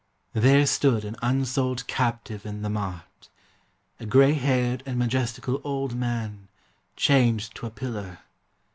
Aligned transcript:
There 0.33 0.65
stood 0.65 1.05
an 1.05 1.15
unsold 1.21 1.85
captive 1.85 2.43
in 2.43 2.63
the 2.63 2.71
mart, 2.71 3.29
A 3.99 4.07
gray 4.07 4.33
haired 4.33 4.81
and 4.87 4.97
majestical 4.97 5.61
old 5.63 5.93
man, 5.93 6.47
Chained 6.95 7.53
to 7.53 7.67
a 7.67 7.69
pillar. 7.69 8.17